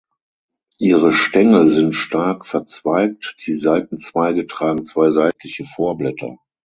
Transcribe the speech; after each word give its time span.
Ihre 0.79 1.11
Stängel 1.11 1.69
sind 1.69 1.93
stark 1.93 2.47
verzweigt, 2.47 3.35
die 3.45 3.53
Seitenzweige 3.53 4.47
tragen 4.47 4.83
zwei 4.83 5.11
seitliche 5.11 5.63
Vorblätter. 5.65 6.39